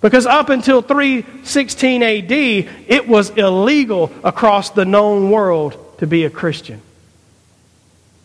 Because 0.00 0.26
up 0.26 0.48
until 0.48 0.82
316 0.82 2.02
AD, 2.02 2.32
it 2.32 3.06
was 3.06 3.30
illegal 3.30 4.10
across 4.24 4.70
the 4.70 4.84
known 4.84 5.30
world 5.30 5.78
to 5.98 6.08
be 6.08 6.24
a 6.24 6.30
Christian. 6.30 6.82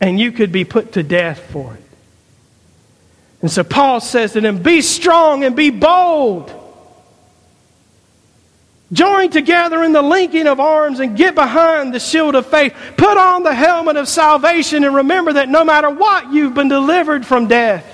And 0.01 0.19
you 0.19 0.31
could 0.31 0.51
be 0.51 0.65
put 0.65 0.93
to 0.93 1.03
death 1.03 1.51
for 1.51 1.75
it. 1.75 1.88
And 3.41 3.49
so 3.49 3.63
Paul 3.63 4.01
says 4.01 4.33
to 4.33 4.41
them, 4.41 4.61
Be 4.61 4.81
strong 4.81 5.43
and 5.43 5.55
be 5.55 5.69
bold. 5.69 6.53
Join 8.91 9.29
together 9.29 9.83
in 9.83 9.91
the 9.91 10.01
linking 10.01 10.47
of 10.47 10.59
arms 10.59 10.99
and 10.99 11.15
get 11.15 11.35
behind 11.35 11.93
the 11.93 11.99
shield 11.99 12.33
of 12.33 12.47
faith. 12.47 12.73
Put 12.97 13.17
on 13.17 13.43
the 13.43 13.53
helmet 13.53 13.97
of 13.97 14.07
salvation 14.07 14.83
and 14.83 14.95
remember 14.95 15.33
that 15.33 15.47
no 15.47 15.63
matter 15.63 15.89
what, 15.89 16.31
you've 16.33 16.55
been 16.55 16.69
delivered 16.69 17.25
from 17.25 17.47
death. 17.47 17.85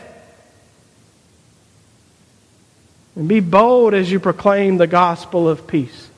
And 3.15 3.27
be 3.27 3.41
bold 3.41 3.93
as 3.93 4.09
you 4.09 4.19
proclaim 4.19 4.77
the 4.77 4.87
gospel 4.87 5.49
of 5.49 5.67
peace. 5.67 6.09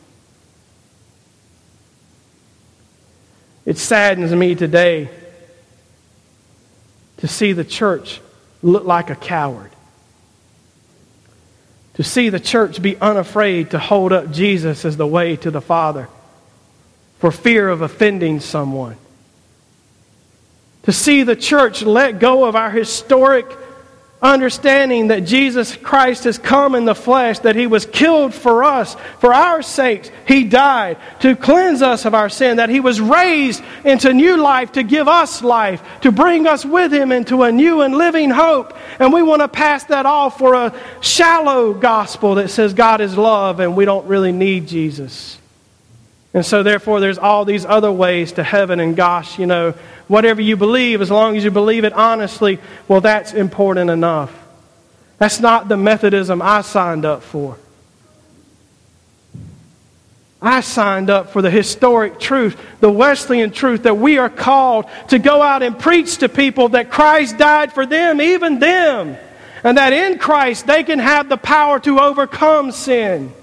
It 3.66 3.78
saddens 3.78 4.32
me 4.32 4.56
today 4.56 5.10
to 7.18 7.28
see 7.28 7.52
the 7.52 7.66
church 7.66 8.22
look 8.62 8.86
like 8.86 9.10
a 9.10 9.16
coward. 9.16 9.72
To 11.96 12.04
see 12.04 12.30
the 12.30 12.40
church 12.40 12.82
be 12.82 12.96
unafraid 12.98 13.72
to 13.72 13.80
hold 13.80 14.14
up 14.14 14.32
Jesus 14.32 14.86
as 14.86 14.98
the 14.98 15.08
way 15.08 15.36
to 15.38 15.50
the 15.50 15.62
Father 15.62 16.08
for 17.20 17.32
fear 17.32 17.68
of 17.70 17.82
offending 17.82 18.40
someone. 18.40 18.98
To 20.84 20.92
see 20.94 21.24
the 21.24 21.36
church 21.36 21.82
let 21.82 22.20
go 22.20 22.46
of 22.46 22.56
our 22.56 22.70
historic 22.70 23.46
understanding 24.22 25.10
that 25.10 25.26
Jesus 25.26 25.76
Christ 25.76 26.24
has 26.24 26.40
come 26.40 26.74
in 26.74 26.86
the 26.86 26.96
flesh, 26.96 27.40
that 27.40 27.56
he 27.56 27.68
was 27.68 27.86
killed 27.86 28.34
for 28.34 28.64
us, 28.64 28.96
for 29.20 29.32
our 29.34 29.62
sakes. 29.62 30.10
He 30.28 30.44
died 30.44 30.98
to 31.20 31.36
cleanse 31.36 31.84
us 31.84 32.06
of 32.06 32.16
our 32.16 32.30
sin, 32.30 32.58
that 32.58 32.70
he 32.70 32.80
was 32.80 33.00
raised 33.00 33.64
into 33.86 34.14
new 34.14 34.38
life 34.38 34.72
to 34.72 34.84
give 34.84 35.08
us 35.08 35.44
life, 35.44 35.84
to 36.02 36.12
bring 36.12 36.48
us 36.48 36.66
with 36.66 36.92
him 36.92 37.12
into 37.12 37.44
a 37.44 37.52
new 37.52 37.82
and 37.82 37.96
living 37.96 38.32
hope. 38.32 38.76
And 39.00 39.14
we 39.14 39.22
want 39.22 39.44
to 39.44 39.48
pass 39.48 39.84
that 39.86 40.08
off 40.08 40.40
for 40.40 40.56
a 40.56 40.74
shallow 41.00 41.74
gospel 41.74 42.36
that 42.36 42.50
says 42.50 42.74
God 42.74 43.02
is 43.02 43.16
love 43.16 43.60
and 43.60 43.76
we 43.76 43.86
don't 43.86 44.08
really 44.08 44.32
need 44.32 44.68
Jesus. 44.68 45.38
And 46.38 46.46
so, 46.46 46.62
therefore, 46.62 47.00
there's 47.00 47.18
all 47.18 47.46
these 47.46 47.66
other 47.66 47.92
ways 47.92 48.34
to 48.34 48.44
heaven, 48.44 48.80
and 48.80 48.96
gosh, 48.96 49.40
you 49.40 49.48
know, 49.48 49.72
whatever 50.08 50.40
you 50.40 50.56
believe, 50.56 51.02
as 51.02 51.10
long 51.10 51.36
as 51.36 51.44
you 51.44 51.50
believe 51.50 51.84
it 51.84 51.94
honestly, 51.94 52.60
well, 52.88 53.02
that's 53.02 53.34
important 53.34 53.90
enough. 53.90 54.32
That's 55.18 55.40
not 55.40 55.68
the 55.68 55.78
Methodism 55.78 56.40
I 56.44 56.62
signed 56.62 57.06
up 57.06 57.24
for. 57.24 57.58
I 60.40 60.62
signed 60.62 61.10
up 61.10 61.32
for 61.32 61.42
the 61.42 61.50
historic 61.50 62.20
truth, 62.20 62.56
the 62.82 62.92
Wesleyan 62.92 63.50
truth, 63.50 63.82
that 63.82 63.98
we 63.98 64.20
are 64.20 64.30
called 64.30 64.86
to 65.08 65.18
go 65.18 65.42
out 65.42 65.64
and 65.64 65.80
preach 65.80 66.20
to 66.20 66.30
people 66.30 66.70
that 66.70 66.92
Christ 66.92 67.40
died 67.40 67.74
for 67.74 67.88
them, 67.88 68.22
even 68.22 68.60
them, 68.60 69.18
and 69.64 69.80
that 69.80 69.92
in 69.92 70.20
Christ 70.20 70.68
they 70.68 70.84
can 70.84 71.00
have 71.00 71.30
the 71.30 71.38
power 71.38 71.80
to 71.80 72.00
overcome 72.00 72.72
sin. 72.72 73.34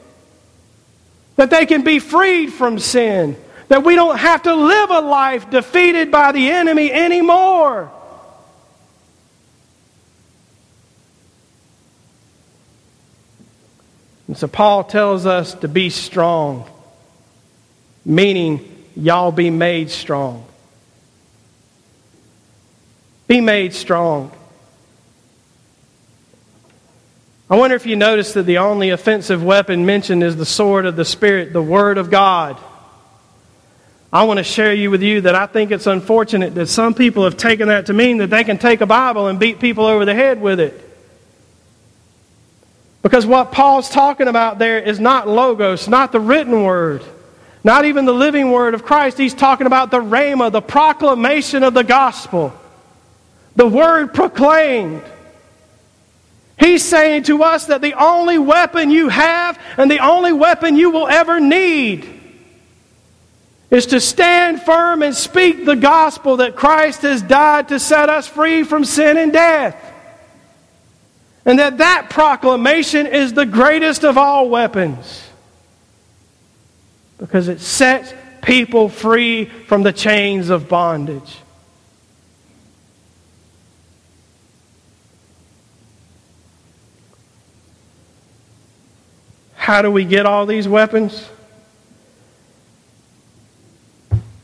That 1.37 1.51
they 1.51 1.67
can 1.67 1.83
be 1.83 1.99
freed 1.99 2.53
from 2.53 2.79
sin, 2.79 3.37
that 3.69 3.85
we 3.85 3.95
don't 3.95 4.19
have 4.19 4.43
to 4.43 4.55
live 4.55 4.91
a 4.91 5.01
life 5.01 5.51
defeated 5.51 6.11
by 6.11 6.33
the 6.33 6.51
enemy 6.51 6.93
anymore. 6.93 7.91
And 14.27 14.37
so 14.37 14.49
Paul 14.49 14.85
tells 14.85 15.27
us 15.27 15.55
to 15.57 15.69
be 15.69 15.91
strong, 15.91 16.69
meaning 18.05 18.87
y'all 18.97 19.33
be 19.33 19.51
made 19.51 19.91
strong. 19.91 20.47
Be 23.27 23.41
made 23.41 23.75
strong. 23.75 24.31
I 27.49 27.57
wonder 27.57 27.77
if 27.77 27.85
you 27.85 27.95
notice 27.95 28.33
that 28.35 28.45
the 28.45 28.59
only 28.59 28.91
offensive 28.91 29.43
weapon 29.43 29.85
mentioned 29.85 30.23
is 30.23 30.37
the 30.37 30.47
sword 30.47 30.87
of 30.87 30.97
the 30.97 31.05
Spirit, 31.05 31.53
the 31.53 31.63
Word 31.63 31.99
of 31.99 32.11
God. 32.11 32.59
I 34.11 34.25
want 34.25 34.39
to 34.39 34.45
share 34.45 34.73
you 34.73 34.91
with 34.91 35.03
you 35.03 35.23
that 35.23 35.35
I 35.35 35.47
think 35.47 35.71
it's 35.71 35.87
unfortunate 35.87 36.55
that 36.55 36.69
some 36.69 36.95
people 36.95 37.25
have 37.25 37.37
taken 37.37 37.69
that 37.69 37.87
to 37.87 37.93
mean 37.93 38.19
that 38.19 38.31
they 38.31 38.45
can 38.45 38.57
take 38.57 38.81
a 38.81 38.87
Bible 38.87 39.27
and 39.27 39.39
beat 39.39 39.61
people 39.61 39.85
over 39.85 40.05
the 40.05 40.15
head 40.15 40.41
with 40.41 40.59
it. 40.59 40.81
Because 43.03 43.27
what 43.27 43.53
Paul's 43.53 43.91
talking 43.91 44.29
about 44.29 44.59
there 44.59 44.79
is 44.79 44.99
not 44.99 45.29
logos, 45.29 45.89
not 45.89 46.13
the 46.13 46.21
written 46.21 46.63
word, 46.63 47.05
not 47.63 47.85
even 47.85 48.07
the 48.07 48.15
living 48.15 48.51
word 48.53 48.73
of 48.73 48.85
Christ. 48.85 49.19
He's 49.19 49.35
talking 49.35 49.67
about 49.67 49.91
the 49.91 50.01
rhema, 50.01 50.51
the 50.51 50.63
proclamation 50.63 51.63
of 51.63 51.75
the 51.75 51.85
gospel, 51.85 52.55
the 53.57 53.67
word 53.67 54.15
proclaimed. 54.15 55.03
He's 56.59 56.85
saying 56.85 57.25
to 57.25 57.43
us 57.43 57.67
that 57.67 57.81
the 57.81 57.95
only 57.95 58.39
weapon 58.39 58.91
you 58.91 59.09
have 59.09 59.59
and 59.77 59.91
the 59.91 59.99
only 59.99 60.33
weapon 60.33 60.77
you 60.77 60.91
will 60.91 61.09
ever 61.09 61.41
need 61.41 62.09
is 63.71 63.87
to 63.87 64.01
stand 64.01 64.63
firm 64.63 65.03
and 65.03 65.15
speak 65.15 65.65
the 65.65 65.75
gospel 65.75 66.37
that 66.37 66.55
Christ 66.55 67.03
has 67.03 67.23
died 67.23 67.69
to 67.69 67.81
set 67.81 68.09
us 68.09 68.29
free 68.29 68.63
from 68.63 68.85
sin 68.85 69.17
and 69.17 69.33
death. 69.33 69.77
And 71.45 71.59
that 71.59 71.79
that 71.79 72.09
proclamation 72.09 73.07
is 73.07 73.35
the 73.35 73.45
greatest 73.45 74.05
of 74.05 74.17
all 74.17 74.49
weapons 74.49 75.29
because 77.19 77.49
it 77.49 77.61
sets 77.61 78.15
people 78.43 78.89
free 78.89 79.47
from 79.47 79.83
the 79.83 79.93
chains 79.93 80.51
of 80.51 80.69
bondage. 80.69 81.39
How 89.65 89.81
do 89.81 89.91
we 89.91 90.05
get 90.05 90.27
all 90.27 90.45
these 90.45 90.69
weapons? 90.69 91.27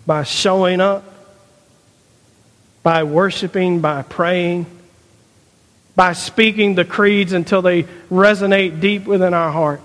By 0.06 0.22
showing 0.22 0.80
up, 0.80 1.04
by 2.82 3.04
worshiping, 3.04 3.80
by 3.80 4.00
praying, 4.00 4.64
by 5.94 6.14
speaking 6.14 6.74
the 6.74 6.86
creeds 6.86 7.34
until 7.34 7.60
they 7.60 7.82
resonate 8.10 8.80
deep 8.80 9.04
within 9.04 9.34
our 9.34 9.52
heart. 9.52 9.82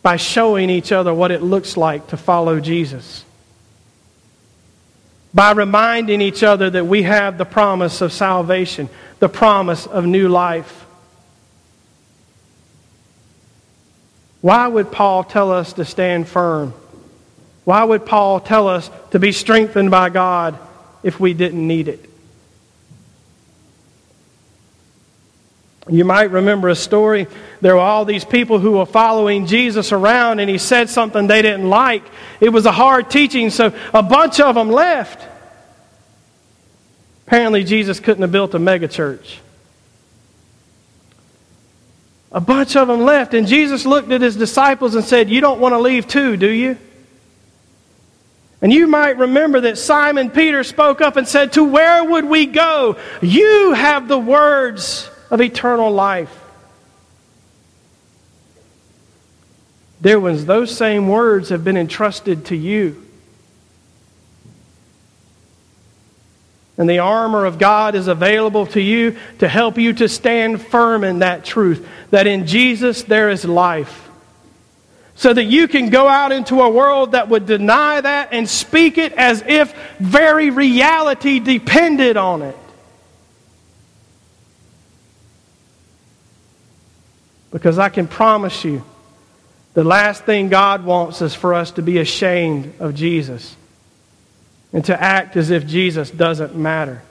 By 0.00 0.16
showing 0.16 0.70
each 0.70 0.92
other 0.92 1.12
what 1.12 1.30
it 1.30 1.42
looks 1.42 1.76
like 1.76 2.06
to 2.06 2.16
follow 2.16 2.58
Jesus 2.58 3.22
by 5.38 5.52
reminding 5.52 6.20
each 6.20 6.42
other 6.42 6.68
that 6.68 6.84
we 6.84 7.04
have 7.04 7.38
the 7.38 7.44
promise 7.44 8.00
of 8.00 8.12
salvation, 8.12 8.88
the 9.20 9.28
promise 9.28 9.86
of 9.86 10.04
new 10.04 10.28
life. 10.28 10.84
Why 14.40 14.66
would 14.66 14.90
Paul 14.90 15.22
tell 15.22 15.52
us 15.52 15.74
to 15.74 15.84
stand 15.84 16.26
firm? 16.26 16.74
Why 17.62 17.84
would 17.84 18.04
Paul 18.04 18.40
tell 18.40 18.66
us 18.66 18.90
to 19.12 19.20
be 19.20 19.30
strengthened 19.30 19.92
by 19.92 20.08
God 20.08 20.58
if 21.04 21.20
we 21.20 21.34
didn't 21.34 21.64
need 21.64 21.86
it? 21.86 22.07
You 25.88 26.04
might 26.04 26.30
remember 26.30 26.68
a 26.68 26.74
story. 26.74 27.26
There 27.60 27.74
were 27.74 27.80
all 27.80 28.04
these 28.04 28.24
people 28.24 28.58
who 28.58 28.72
were 28.72 28.86
following 28.86 29.46
Jesus 29.46 29.90
around, 29.90 30.38
and 30.38 30.50
he 30.50 30.58
said 30.58 30.90
something 30.90 31.26
they 31.26 31.42
didn't 31.42 31.68
like. 31.68 32.02
It 32.40 32.50
was 32.50 32.66
a 32.66 32.72
hard 32.72 33.10
teaching, 33.10 33.50
so 33.50 33.72
a 33.94 34.02
bunch 34.02 34.38
of 34.38 34.54
them 34.54 34.70
left. 34.70 35.26
Apparently, 37.26 37.64
Jesus 37.64 38.00
couldn't 38.00 38.22
have 38.22 38.32
built 38.32 38.54
a 38.54 38.58
megachurch. 38.58 39.38
A 42.32 42.40
bunch 42.40 42.76
of 42.76 42.88
them 42.88 43.00
left, 43.00 43.32
and 43.32 43.46
Jesus 43.46 43.86
looked 43.86 44.12
at 44.12 44.20
his 44.20 44.36
disciples 44.36 44.94
and 44.94 45.04
said, 45.04 45.30
You 45.30 45.40
don't 45.40 45.60
want 45.60 45.72
to 45.72 45.78
leave 45.78 46.06
too, 46.06 46.36
do 46.36 46.48
you? 46.48 46.76
And 48.60 48.72
you 48.72 48.86
might 48.86 49.16
remember 49.16 49.62
that 49.62 49.78
Simon 49.78 50.30
Peter 50.30 50.64
spoke 50.64 51.00
up 51.00 51.16
and 51.16 51.26
said, 51.26 51.52
To 51.52 51.64
where 51.64 52.04
would 52.04 52.26
we 52.26 52.44
go? 52.44 52.98
You 53.22 53.72
have 53.72 54.08
the 54.08 54.18
words 54.18 55.08
of 55.30 55.40
eternal 55.40 55.90
life. 55.90 56.44
Dear 60.00 60.20
ones, 60.20 60.46
those 60.46 60.76
same 60.76 61.08
words 61.08 61.48
have 61.48 61.64
been 61.64 61.76
entrusted 61.76 62.46
to 62.46 62.56
you. 62.56 63.04
And 66.76 66.88
the 66.88 67.00
armor 67.00 67.44
of 67.44 67.58
God 67.58 67.96
is 67.96 68.06
available 68.06 68.66
to 68.66 68.80
you 68.80 69.16
to 69.40 69.48
help 69.48 69.78
you 69.78 69.92
to 69.94 70.08
stand 70.08 70.62
firm 70.62 71.02
in 71.02 71.18
that 71.18 71.44
truth 71.44 71.86
that 72.10 72.28
in 72.28 72.46
Jesus 72.46 73.02
there 73.02 73.30
is 73.30 73.44
life. 73.44 74.08
So 75.16 75.34
that 75.34 75.44
you 75.44 75.66
can 75.66 75.90
go 75.90 76.06
out 76.06 76.30
into 76.30 76.60
a 76.60 76.70
world 76.70 77.12
that 77.12 77.28
would 77.28 77.46
deny 77.46 78.00
that 78.00 78.28
and 78.30 78.48
speak 78.48 78.98
it 78.98 79.12
as 79.14 79.42
if 79.44 79.74
very 79.98 80.50
reality 80.50 81.40
depended 81.40 82.16
on 82.16 82.42
it. 82.42 82.56
Because 87.50 87.78
I 87.78 87.88
can 87.88 88.06
promise 88.06 88.64
you, 88.64 88.84
the 89.74 89.84
last 89.84 90.24
thing 90.24 90.48
God 90.48 90.84
wants 90.84 91.22
is 91.22 91.34
for 91.34 91.54
us 91.54 91.70
to 91.72 91.82
be 91.82 91.98
ashamed 91.98 92.74
of 92.80 92.94
Jesus 92.94 93.56
and 94.72 94.84
to 94.86 95.00
act 95.00 95.36
as 95.36 95.50
if 95.50 95.66
Jesus 95.66 96.10
doesn't 96.10 96.56
matter. 96.56 97.02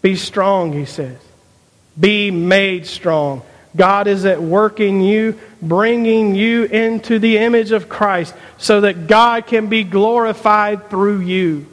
Be 0.00 0.14
strong, 0.14 0.72
he 0.72 0.84
says. 0.84 1.18
Be 1.98 2.30
made 2.30 2.86
strong. 2.86 3.42
God 3.74 4.06
is 4.06 4.24
at 4.24 4.40
work 4.40 4.78
in 4.78 5.00
you, 5.00 5.38
bringing 5.60 6.34
you 6.34 6.64
into 6.64 7.18
the 7.18 7.38
image 7.38 7.72
of 7.72 7.88
Christ 7.88 8.32
so 8.56 8.82
that 8.82 9.08
God 9.08 9.46
can 9.46 9.66
be 9.66 9.82
glorified 9.82 10.88
through 10.88 11.20
you. 11.20 11.66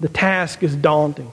The 0.00 0.08
task 0.08 0.62
is 0.62 0.74
daunting. 0.74 1.30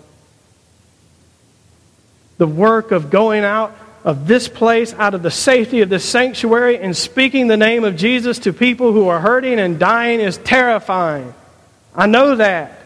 The 2.37 2.47
work 2.47 2.91
of 2.91 3.09
going 3.09 3.43
out 3.43 3.75
of 4.03 4.27
this 4.27 4.47
place, 4.47 4.93
out 4.93 5.13
of 5.13 5.23
the 5.23 5.31
safety 5.31 5.81
of 5.81 5.89
this 5.89 6.03
sanctuary, 6.03 6.77
and 6.77 6.95
speaking 6.95 7.47
the 7.47 7.57
name 7.57 7.83
of 7.83 7.95
Jesus 7.95 8.39
to 8.39 8.53
people 8.53 8.91
who 8.91 9.07
are 9.07 9.19
hurting 9.19 9.59
and 9.59 9.79
dying 9.79 10.19
is 10.19 10.37
terrifying. 10.37 11.33
I 11.95 12.07
know 12.07 12.35
that. 12.35 12.79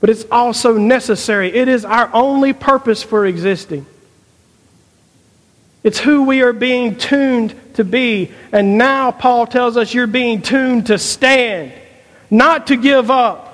But 0.00 0.10
it's 0.10 0.24
also 0.30 0.76
necessary. 0.78 1.52
It 1.52 1.68
is 1.68 1.84
our 1.84 2.10
only 2.12 2.52
purpose 2.52 3.02
for 3.02 3.26
existing. 3.26 3.86
It's 5.82 5.98
who 5.98 6.24
we 6.24 6.42
are 6.42 6.52
being 6.52 6.96
tuned 6.96 7.54
to 7.74 7.84
be. 7.84 8.32
And 8.52 8.78
now 8.78 9.10
Paul 9.10 9.46
tells 9.46 9.76
us 9.76 9.94
you're 9.94 10.06
being 10.06 10.42
tuned 10.42 10.86
to 10.86 10.98
stand, 10.98 11.72
not 12.30 12.68
to 12.68 12.76
give 12.76 13.10
up 13.10 13.47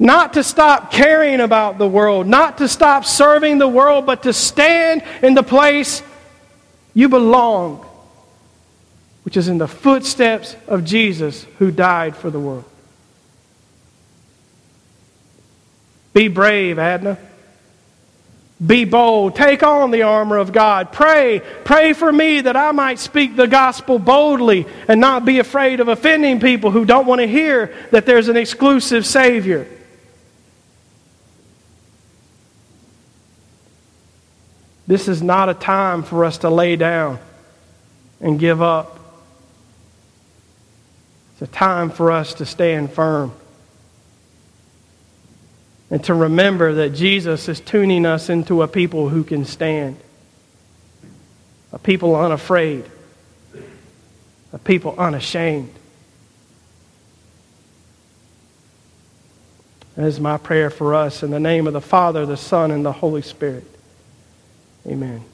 not 0.00 0.32
to 0.32 0.42
stop 0.42 0.90
caring 0.90 1.40
about 1.40 1.76
the 1.76 1.86
world, 1.86 2.26
not 2.26 2.58
to 2.58 2.66
stop 2.66 3.04
serving 3.04 3.58
the 3.58 3.68
world, 3.68 4.06
but 4.06 4.22
to 4.22 4.32
stand 4.32 5.02
in 5.22 5.34
the 5.34 5.42
place 5.42 6.02
you 6.94 7.10
belong, 7.10 7.86
which 9.24 9.36
is 9.36 9.46
in 9.46 9.58
the 9.58 9.68
footsteps 9.68 10.56
of 10.66 10.86
Jesus 10.86 11.46
who 11.58 11.70
died 11.70 12.16
for 12.16 12.30
the 12.30 12.40
world. 12.40 12.64
Be 16.14 16.28
brave, 16.28 16.78
Adna. 16.78 17.18
Be 18.64 18.86
bold. 18.86 19.36
Take 19.36 19.62
on 19.62 19.90
the 19.90 20.02
armor 20.02 20.38
of 20.38 20.50
God. 20.50 20.92
Pray. 20.92 21.40
Pray 21.64 21.92
for 21.92 22.10
me 22.10 22.40
that 22.40 22.56
I 22.56 22.72
might 22.72 22.98
speak 22.98 23.36
the 23.36 23.46
gospel 23.46 23.98
boldly 23.98 24.66
and 24.88 24.98
not 24.98 25.26
be 25.26 25.38
afraid 25.40 25.80
of 25.80 25.88
offending 25.88 26.40
people 26.40 26.70
who 26.70 26.86
don't 26.86 27.06
want 27.06 27.20
to 27.20 27.26
hear 27.26 27.74
that 27.90 28.06
there's 28.06 28.28
an 28.28 28.38
exclusive 28.38 29.04
Savior. 29.04 29.66
This 34.90 35.06
is 35.06 35.22
not 35.22 35.48
a 35.48 35.54
time 35.54 36.02
for 36.02 36.24
us 36.24 36.38
to 36.38 36.50
lay 36.50 36.74
down 36.74 37.20
and 38.20 38.40
give 38.40 38.60
up. 38.60 38.98
It's 41.32 41.42
a 41.42 41.46
time 41.46 41.90
for 41.90 42.10
us 42.10 42.34
to 42.34 42.44
stand 42.44 42.90
firm 42.90 43.32
and 45.92 46.02
to 46.06 46.12
remember 46.12 46.74
that 46.74 46.90
Jesus 46.90 47.48
is 47.48 47.60
tuning 47.60 48.04
us 48.04 48.28
into 48.28 48.62
a 48.62 48.66
people 48.66 49.08
who 49.08 49.22
can 49.22 49.44
stand, 49.44 49.96
a 51.72 51.78
people 51.78 52.16
unafraid, 52.16 52.84
a 54.52 54.58
people 54.58 54.96
unashamed. 54.98 55.72
That 59.94 60.06
is 60.06 60.18
my 60.18 60.36
prayer 60.36 60.68
for 60.68 60.96
us 60.96 61.22
in 61.22 61.30
the 61.30 61.38
name 61.38 61.68
of 61.68 61.74
the 61.74 61.80
Father, 61.80 62.26
the 62.26 62.36
Son, 62.36 62.72
and 62.72 62.84
the 62.84 62.90
Holy 62.90 63.22
Spirit. 63.22 63.69
Amen. 64.86 65.29